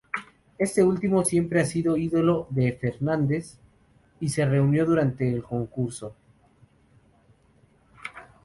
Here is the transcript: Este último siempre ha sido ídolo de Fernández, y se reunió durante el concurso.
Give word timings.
Este 0.57 0.83
último 0.83 1.23
siempre 1.23 1.61
ha 1.61 1.65
sido 1.65 1.95
ídolo 1.95 2.47
de 2.49 2.71
Fernández, 2.73 3.59
y 4.19 4.29
se 4.29 4.45
reunió 4.45 4.83
durante 4.83 5.31
el 5.31 5.43
concurso. 5.43 6.15